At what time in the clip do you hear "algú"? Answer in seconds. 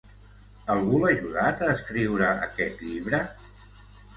0.75-1.01